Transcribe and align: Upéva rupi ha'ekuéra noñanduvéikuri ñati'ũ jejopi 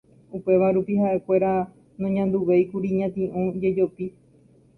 Upéva 0.37 0.67
rupi 0.77 0.93
ha'ekuéra 1.01 1.51
noñanduvéikuri 2.05 2.89
ñati'ũ 3.01 3.43
jejopi 3.61 4.05